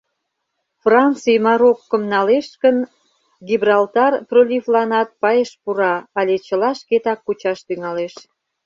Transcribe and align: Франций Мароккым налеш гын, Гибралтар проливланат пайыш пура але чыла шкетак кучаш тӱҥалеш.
Франций 0.83 1.37
Мароккым 1.45 2.03
налеш 2.13 2.47
гын, 2.63 2.77
Гибралтар 3.47 4.13
проливланат 4.29 5.09
пайыш 5.21 5.51
пура 5.61 5.95
але 6.19 6.35
чыла 6.45 6.71
шкетак 6.79 7.19
кучаш 7.25 7.59
тӱҥалеш. 7.67 8.13